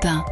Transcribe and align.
matin. 0.00 0.24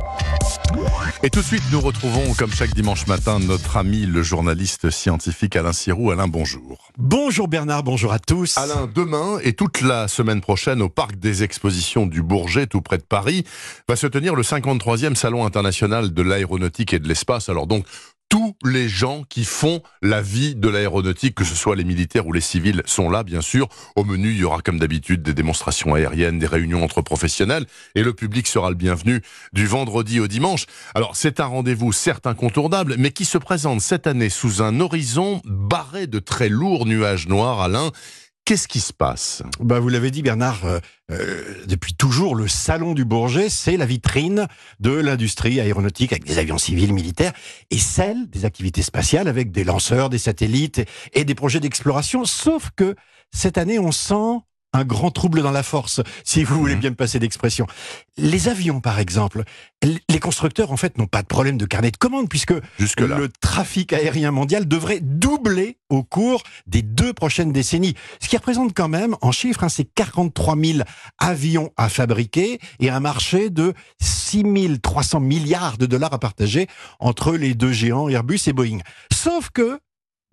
Et 1.22 1.30
tout 1.30 1.40
de 1.40 1.44
suite, 1.44 1.62
nous 1.72 1.80
retrouvons, 1.80 2.32
comme 2.34 2.50
chaque 2.50 2.74
dimanche 2.74 3.06
matin, 3.06 3.38
notre 3.38 3.76
ami 3.76 4.06
le 4.06 4.22
journaliste 4.22 4.90
scientifique 4.90 5.56
Alain 5.56 5.72
Sirou. 5.72 6.10
Alain, 6.10 6.28
bonjour. 6.28 6.90
Bonjour 6.96 7.48
Bernard, 7.48 7.82
bonjour 7.82 8.12
à 8.12 8.18
tous. 8.18 8.56
Alain, 8.56 8.88
demain 8.92 9.38
et 9.42 9.52
toute 9.52 9.80
la 9.80 10.08
semaine 10.08 10.40
prochaine 10.40 10.80
au 10.80 10.88
Parc 10.88 11.16
des 11.16 11.42
Expositions 11.42 12.06
du 12.06 12.22
Bourget, 12.22 12.66
tout 12.66 12.80
près 12.80 12.98
de 12.98 13.02
Paris, 13.02 13.44
va 13.88 13.96
se 13.96 14.06
tenir 14.06 14.34
le 14.34 14.42
53e 14.42 15.14
Salon 15.14 15.44
international 15.44 16.14
de 16.14 16.22
l'aéronautique 16.22 16.94
et 16.94 16.98
de 16.98 17.08
l'espace. 17.08 17.48
Alors 17.48 17.66
donc, 17.66 17.84
tous 18.28 18.54
les 18.64 18.88
gens 18.88 19.22
qui 19.28 19.44
font 19.44 19.82
la 20.02 20.20
vie 20.20 20.54
de 20.54 20.68
l'aéronautique, 20.68 21.34
que 21.34 21.44
ce 21.44 21.54
soit 21.54 21.76
les 21.76 21.84
militaires 21.84 22.26
ou 22.26 22.32
les 22.32 22.40
civils, 22.40 22.82
sont 22.84 23.08
là, 23.08 23.22
bien 23.22 23.40
sûr. 23.40 23.68
Au 23.96 24.04
menu, 24.04 24.30
il 24.32 24.38
y 24.38 24.44
aura 24.44 24.60
comme 24.60 24.78
d'habitude 24.78 25.22
des 25.22 25.34
démonstrations 25.34 25.94
aériennes, 25.94 26.38
des 26.38 26.46
réunions 26.46 26.84
entre 26.84 27.00
professionnels, 27.00 27.66
et 27.94 28.02
le 28.02 28.12
public 28.12 28.46
sera 28.46 28.68
le 28.68 28.76
bienvenu 28.76 29.22
du 29.52 29.66
vendredi 29.66 30.20
au 30.20 30.28
dimanche. 30.28 30.66
Alors, 30.94 31.16
c'est 31.16 31.40
un 31.40 31.46
rendez-vous 31.46 31.92
certes 31.92 32.26
incontournable, 32.26 32.96
mais 32.98 33.12
qui 33.12 33.24
se 33.24 33.38
présente 33.38 33.80
cette 33.80 34.06
année 34.06 34.30
sous 34.30 34.62
un 34.62 34.80
horizon 34.80 35.40
barré 35.44 36.06
de 36.06 36.18
très 36.18 36.48
lourds 36.48 36.86
nuages 36.86 37.28
noirs, 37.28 37.60
Alain. 37.60 37.92
Qu'est-ce 38.48 38.66
qui 38.66 38.80
se 38.80 38.94
passe? 38.94 39.42
Bah, 39.60 39.78
Vous 39.78 39.90
l'avez 39.90 40.10
dit 40.10 40.22
Bernard, 40.22 40.64
euh, 40.64 40.80
euh, 41.10 41.66
depuis 41.66 41.92
toujours, 41.92 42.34
le 42.34 42.48
Salon 42.48 42.94
du 42.94 43.04
Bourget, 43.04 43.50
c'est 43.50 43.76
la 43.76 43.84
vitrine 43.84 44.46
de 44.80 44.90
l'industrie 44.90 45.60
aéronautique 45.60 46.12
avec 46.12 46.24
des 46.24 46.38
avions 46.38 46.56
civils, 46.56 46.94
militaires, 46.94 47.34
et 47.70 47.76
celle 47.76 48.26
des 48.30 48.46
activités 48.46 48.80
spatiales 48.80 49.28
avec 49.28 49.50
des 49.50 49.64
lanceurs, 49.64 50.08
des 50.08 50.16
satellites 50.16 50.78
et, 50.78 50.86
et 51.12 51.24
des 51.26 51.34
projets 51.34 51.60
d'exploration. 51.60 52.24
Sauf 52.24 52.70
que 52.74 52.94
cette 53.34 53.58
année, 53.58 53.78
on 53.78 53.92
sent 53.92 54.40
un 54.72 54.84
grand 54.84 55.10
trouble 55.10 55.42
dans 55.42 55.50
la 55.50 55.62
force, 55.62 56.00
si 56.24 56.44
vous 56.44 56.58
voulez 56.58 56.74
mhm. 56.74 56.80
bien 56.80 56.90
me 56.90 56.94
passer 56.96 57.18
d'expression. 57.18 57.66
Les 58.16 58.48
avions, 58.48 58.80
par 58.80 58.98
exemple, 58.98 59.44
les 59.82 60.18
constructeurs, 60.20 60.72
en 60.72 60.76
fait, 60.76 60.98
n'ont 60.98 61.06
pas 61.06 61.22
de 61.22 61.26
problème 61.26 61.56
de 61.56 61.66
carnet 61.66 61.90
de 61.90 61.96
commande, 61.96 62.28
puisque 62.28 62.54
le 62.98 63.28
trafic 63.40 63.92
aérien 63.92 64.30
mondial 64.30 64.66
devrait 64.66 65.00
doubler 65.00 65.78
au 65.88 66.02
cours 66.02 66.42
des 66.66 66.82
deux 66.82 67.12
prochaines 67.12 67.52
décennies. 67.52 67.94
Ce 68.20 68.28
qui 68.28 68.36
représente 68.36 68.74
quand 68.74 68.88
même, 68.88 69.16
en 69.22 69.32
chiffres, 69.32 69.64
hein, 69.64 69.68
c'est 69.68 69.84
43 69.84 70.56
000 70.56 70.78
avions 71.18 71.72
à 71.76 71.88
fabriquer 71.88 72.58
et 72.80 72.90
un 72.90 73.00
marché 73.00 73.50
de 73.50 73.72
6 74.00 74.80
300 74.82 75.20
milliards 75.20 75.78
de 75.78 75.86
dollars 75.86 76.12
à 76.12 76.18
partager 76.18 76.66
entre 77.00 77.32
les 77.32 77.54
deux 77.54 77.72
géants 77.72 78.08
Airbus 78.08 78.40
et 78.46 78.52
Boeing. 78.52 78.78
Sauf 79.12 79.50
que 79.50 79.80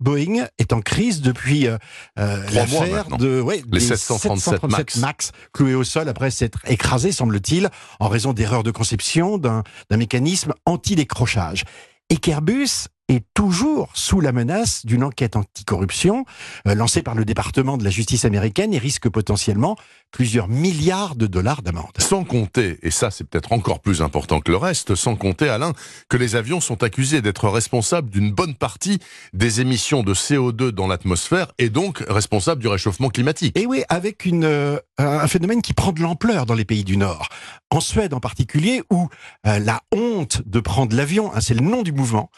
Boeing 0.00 0.46
est 0.58 0.72
en 0.72 0.80
crise 0.80 1.20
depuis 1.20 1.66
euh, 1.66 1.78
euh 2.18 2.42
l'affaire 2.52 3.08
de 3.16 3.40
ouais, 3.40 3.62
les 3.70 3.80
737, 3.80 4.62
Max. 4.64 4.96
Max 4.96 5.32
cloués 5.52 5.74
au 5.74 5.84
sol 5.84 6.08
après 6.08 6.30
s'être 6.30 6.60
écrasé, 6.66 7.12
semble-t-il, 7.12 7.70
en 8.00 8.08
raison 8.08 8.32
d'erreurs 8.32 8.62
de 8.62 8.70
conception 8.70 9.38
d'un 9.38 9.62
mécanisme 9.90 10.52
anti-décrochage. 10.66 11.64
Et 12.08 12.18
qu'Airbus 12.18 12.88
est 13.08 13.24
toujours 13.34 13.90
sous 13.94 14.20
la 14.20 14.32
menace 14.32 14.84
d'une 14.84 15.04
enquête 15.04 15.36
anticorruption 15.36 16.24
euh, 16.66 16.74
lancée 16.74 17.02
par 17.02 17.14
le 17.14 17.24
département 17.24 17.76
de 17.76 17.84
la 17.84 17.90
justice 17.90 18.24
américaine 18.24 18.74
et 18.74 18.78
risque 18.78 19.08
potentiellement 19.08 19.76
plusieurs 20.10 20.48
milliards 20.48 21.14
de 21.14 21.26
dollars 21.26 21.62
d'amende. 21.62 21.92
Sans 21.98 22.24
compter, 22.24 22.78
et 22.82 22.90
ça 22.90 23.10
c'est 23.10 23.24
peut-être 23.24 23.52
encore 23.52 23.80
plus 23.80 24.02
important 24.02 24.40
que 24.40 24.50
le 24.50 24.56
reste, 24.56 24.94
sans 24.94 25.14
compter 25.14 25.48
Alain, 25.48 25.72
que 26.08 26.16
les 26.16 26.36
avions 26.36 26.60
sont 26.60 26.82
accusés 26.82 27.20
d'être 27.20 27.48
responsables 27.48 28.10
d'une 28.10 28.32
bonne 28.32 28.54
partie 28.54 28.98
des 29.32 29.60
émissions 29.60 30.02
de 30.02 30.14
CO2 30.14 30.70
dans 30.70 30.86
l'atmosphère 30.86 31.52
et 31.58 31.68
donc 31.68 32.02
responsables 32.08 32.60
du 32.60 32.68
réchauffement 32.68 33.10
climatique. 33.10 33.56
Et 33.58 33.66
oui, 33.66 33.82
avec 33.88 34.24
une, 34.24 34.44
euh, 34.44 34.78
un 34.98 35.28
phénomène 35.28 35.62
qui 35.62 35.74
prend 35.74 35.92
de 35.92 36.00
l'ampleur 36.00 36.46
dans 36.46 36.54
les 36.54 36.64
pays 36.64 36.84
du 36.84 36.96
Nord. 36.96 37.28
En 37.70 37.80
Suède 37.80 38.14
en 38.14 38.20
particulier, 38.20 38.82
où 38.90 39.08
euh, 39.46 39.58
la 39.58 39.82
honte 39.92 40.42
de 40.46 40.60
prendre 40.60 40.96
l'avion, 40.96 41.32
hein, 41.34 41.40
c'est 41.40 41.54
le 41.54 41.60
nom 41.60 41.82
du 41.82 41.92
mouvement, 41.92 42.30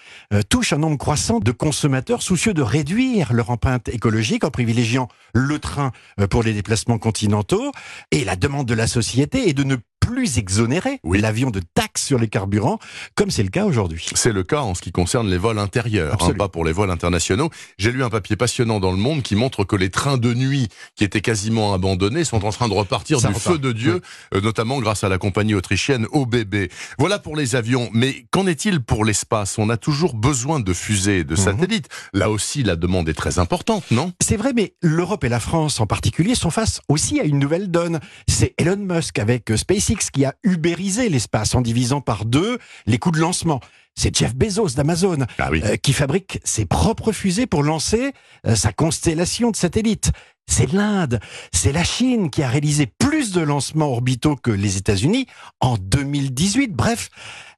touche 0.58 0.72
un 0.72 0.78
nombre 0.78 0.98
croissant 0.98 1.38
de 1.38 1.52
consommateurs 1.52 2.20
soucieux 2.20 2.52
de 2.52 2.62
réduire 2.62 3.32
leur 3.32 3.50
empreinte 3.50 3.88
écologique 3.90 4.42
en 4.42 4.50
privilégiant 4.50 5.06
le 5.32 5.60
train 5.60 5.92
euh, 6.18 6.26
pour 6.26 6.42
les 6.42 6.52
déplacements 6.52 6.98
continentaux. 6.98 7.70
Et 8.10 8.24
la 8.24 8.34
demande 8.34 8.66
de 8.66 8.74
la 8.74 8.88
société 8.88 9.48
est 9.48 9.52
de 9.52 9.62
ne 9.62 9.76
plus 10.18 10.38
exonérer 10.38 10.98
l'avion 11.04 11.50
de 11.50 11.60
taxes 11.60 12.04
sur 12.04 12.18
les 12.18 12.26
carburants, 12.26 12.80
comme 13.14 13.30
c'est 13.30 13.44
le 13.44 13.50
cas 13.50 13.64
aujourd'hui. 13.64 14.04
C'est 14.14 14.32
le 14.32 14.42
cas 14.42 14.62
en 14.62 14.74
ce 14.74 14.82
qui 14.82 14.90
concerne 14.90 15.30
les 15.30 15.38
vols 15.38 15.60
intérieurs, 15.60 16.20
hein, 16.20 16.32
pas 16.32 16.48
pour 16.48 16.64
les 16.64 16.72
vols 16.72 16.90
internationaux. 16.90 17.50
J'ai 17.78 17.92
lu 17.92 18.02
un 18.02 18.10
papier 18.10 18.34
passionnant 18.34 18.80
dans 18.80 18.90
Le 18.90 18.96
Monde 18.96 19.22
qui 19.22 19.36
montre 19.36 19.62
que 19.62 19.76
les 19.76 19.90
trains 19.90 20.18
de 20.18 20.34
nuit 20.34 20.70
qui 20.96 21.04
étaient 21.04 21.20
quasiment 21.20 21.72
abandonnés 21.72 22.24
sont 22.24 22.44
en 22.44 22.50
train 22.50 22.66
de 22.66 22.74
repartir 22.74 23.20
du 23.20 23.32
feu 23.32 23.58
de 23.58 23.70
Dieu, 23.70 24.00
euh, 24.34 24.40
notamment 24.40 24.80
grâce 24.80 25.04
à 25.04 25.08
la 25.08 25.18
compagnie 25.18 25.54
autrichienne 25.54 26.08
OBB. 26.10 26.68
Voilà 26.98 27.20
pour 27.20 27.36
les 27.36 27.54
avions, 27.54 27.88
mais 27.92 28.26
qu'en 28.32 28.48
est-il 28.48 28.80
pour 28.80 29.04
l'espace? 29.04 29.56
On 29.56 29.70
a 29.70 29.76
toujours 29.76 30.14
besoin 30.14 30.58
de 30.58 30.72
fusées, 30.72 31.22
de 31.22 31.36
mhm. 31.36 31.44
satellites. 31.44 31.88
Là 32.12 32.28
aussi, 32.28 32.64
la 32.64 32.74
demande 32.74 33.08
est 33.08 33.14
très 33.14 33.38
importante, 33.38 33.84
non? 33.92 34.12
C'est 34.20 34.36
vrai, 34.36 34.52
mais 34.52 34.74
l'Europe 34.82 35.22
et 35.22 35.28
la 35.28 35.38
France 35.38 35.78
en 35.78 35.86
particulier 35.86 36.34
sont 36.34 36.50
face 36.50 36.80
aussi 36.88 37.20
à 37.20 37.22
une 37.22 37.38
nouvelle 37.38 37.70
donne. 37.70 38.00
C'est 38.26 38.54
Elon 38.58 38.78
Musk 38.78 39.20
avec 39.20 39.52
SpaceX 39.56 40.07
qui 40.10 40.24
a 40.24 40.34
ubérisé 40.42 41.08
l'espace 41.08 41.54
en 41.54 41.60
divisant 41.60 42.00
par 42.00 42.24
deux 42.24 42.58
les 42.86 42.98
coûts 42.98 43.10
de 43.10 43.18
lancement. 43.18 43.60
C'est 43.94 44.16
Jeff 44.16 44.34
Bezos 44.34 44.70
d'Amazon 44.76 45.26
ah 45.38 45.50
euh, 45.52 45.76
qui 45.76 45.92
fabrique 45.92 46.40
ses 46.44 46.66
propres 46.66 47.10
fusées 47.10 47.46
pour 47.46 47.64
lancer 47.64 48.12
euh, 48.46 48.54
sa 48.54 48.72
constellation 48.72 49.50
de 49.50 49.56
satellites. 49.56 50.12
C'est 50.48 50.72
l'Inde, 50.72 51.20
c'est 51.52 51.72
la 51.72 51.84
Chine 51.84 52.30
qui 52.30 52.42
a 52.42 52.48
réalisé 52.48 52.86
plus 52.86 53.32
de 53.32 53.40
lancements 53.40 53.90
orbitaux 53.90 54.36
que 54.36 54.50
les 54.50 54.76
États-Unis 54.76 55.26
en 55.60 55.76
2018. 55.76 56.72
Bref, 56.72 57.10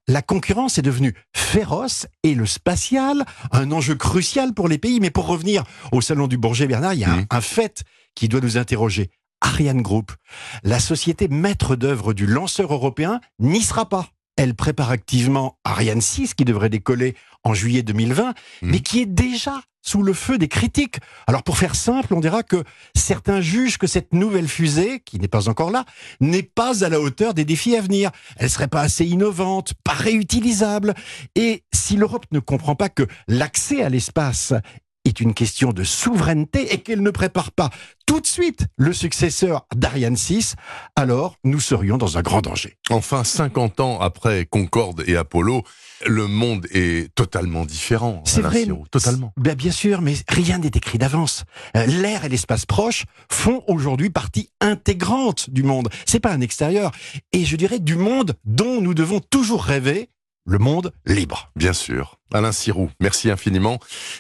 la 0.08 0.22
concurrence 0.22 0.78
est 0.78 0.82
devenue 0.82 1.14
féroce 1.36 2.06
et 2.22 2.34
le 2.34 2.46
spatial, 2.46 3.24
un 3.52 3.70
enjeu 3.70 3.94
crucial 3.94 4.54
pour 4.54 4.66
les 4.66 4.78
pays. 4.78 4.98
Mais 4.98 5.10
pour 5.10 5.26
revenir 5.26 5.64
au 5.92 6.00
salon 6.00 6.26
du 6.26 6.36
Bourget, 6.36 6.66
Bernard, 6.66 6.94
il 6.94 7.00
y 7.00 7.04
a 7.04 7.16
mmh. 7.16 7.26
un 7.30 7.40
fait 7.40 7.84
qui 8.14 8.28
doit 8.28 8.40
nous 8.40 8.58
interroger. 8.58 9.10
Ariane 9.40 9.82
Group, 9.82 10.12
la 10.62 10.80
société 10.80 11.28
maître 11.28 11.76
d'œuvre 11.76 12.12
du 12.12 12.26
lanceur 12.26 12.72
européen, 12.72 13.20
n'y 13.38 13.62
sera 13.62 13.88
pas. 13.88 14.08
Elle 14.36 14.54
prépare 14.54 14.90
activement 14.90 15.58
Ariane 15.64 16.00
6 16.00 16.34
qui 16.34 16.44
devrait 16.44 16.70
décoller 16.70 17.14
en 17.44 17.54
juillet 17.54 17.82
2020, 17.82 18.30
mmh. 18.30 18.34
mais 18.62 18.80
qui 18.80 19.00
est 19.00 19.06
déjà 19.06 19.60
sous 19.82 20.02
le 20.02 20.12
feu 20.12 20.38
des 20.38 20.48
critiques. 20.48 20.98
Alors 21.26 21.42
pour 21.42 21.58
faire 21.58 21.74
simple, 21.74 22.14
on 22.14 22.20
dira 22.20 22.42
que 22.42 22.64
certains 22.94 23.40
jugent 23.40 23.78
que 23.78 23.86
cette 23.86 24.12
nouvelle 24.12 24.48
fusée, 24.48 25.00
qui 25.00 25.18
n'est 25.18 25.28
pas 25.28 25.48
encore 25.48 25.70
là, 25.70 25.84
n'est 26.20 26.42
pas 26.42 26.84
à 26.84 26.88
la 26.88 27.00
hauteur 27.00 27.34
des 27.34 27.44
défis 27.44 27.76
à 27.76 27.80
venir. 27.80 28.10
Elle 28.36 28.50
serait 28.50 28.68
pas 28.68 28.82
assez 28.82 29.06
innovante, 29.06 29.74
pas 29.84 29.92
réutilisable. 29.92 30.94
Et 31.34 31.64
si 31.72 31.96
l'Europe 31.96 32.26
ne 32.32 32.40
comprend 32.40 32.74
pas 32.74 32.88
que 32.88 33.06
l'accès 33.28 33.82
à 33.82 33.88
l'espace 33.88 34.52
est 35.04 35.20
une 35.20 35.34
question 35.34 35.72
de 35.72 35.82
souveraineté 35.82 36.72
et 36.72 36.78
qu'elle 36.78 37.02
ne 37.02 37.10
prépare 37.10 37.52
pas 37.52 37.70
tout 38.06 38.20
de 38.20 38.26
suite 38.26 38.66
le 38.76 38.92
successeur 38.92 39.66
d'Ariane 39.74 40.16
6, 40.16 40.56
alors 40.96 41.36
nous 41.44 41.60
serions 41.60 41.96
dans 41.96 42.18
un 42.18 42.22
grand 42.22 42.42
danger. 42.42 42.76
Enfin, 42.90 43.24
50 43.24 43.80
ans 43.80 44.00
après 44.00 44.46
Concorde 44.46 45.04
et 45.06 45.16
Apollo, 45.16 45.62
le 46.06 46.26
monde 46.26 46.66
est 46.72 47.14
totalement 47.14 47.64
différent. 47.64 48.22
C'est 48.26 48.40
vrai. 48.40 48.66
totalement. 48.90 49.32
Ben 49.36 49.54
bien 49.54 49.70
sûr, 49.70 50.02
mais 50.02 50.14
rien 50.28 50.58
n'est 50.58 50.68
écrit 50.74 50.98
d'avance. 50.98 51.44
Euh, 51.76 51.86
l'air 51.86 52.24
et 52.24 52.28
l'espace 52.28 52.66
proche 52.66 53.04
font 53.30 53.62
aujourd'hui 53.68 54.10
partie 54.10 54.50
intégrante 54.60 55.50
du 55.50 55.62
monde. 55.62 55.88
C'est 56.04 56.20
pas 56.20 56.32
un 56.32 56.40
extérieur. 56.40 56.90
Et 57.32 57.44
je 57.44 57.56
dirais 57.56 57.78
du 57.78 57.96
monde 57.96 58.34
dont 58.44 58.80
nous 58.80 58.94
devons 58.94 59.20
toujours 59.20 59.62
rêver 59.62 60.10
le 60.50 60.58
monde 60.58 60.92
libre. 61.06 61.52
Bien 61.54 61.72
sûr. 61.72 62.18
Alain 62.32 62.50
Sirou, 62.50 62.90
merci 63.00 63.30
infiniment 63.30 63.78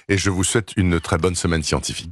et 0.08 0.16
je 0.16 0.30
vous 0.30 0.44
souhaite 0.44 0.72
une 0.76 1.00
très 1.00 1.18
bonne 1.18 1.34
semaine 1.34 1.62
scientifique. 1.62 2.08